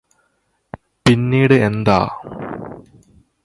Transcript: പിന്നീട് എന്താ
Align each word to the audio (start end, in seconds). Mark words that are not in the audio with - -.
പിന്നീട് 1.05 1.53
എന്താ 1.61 1.99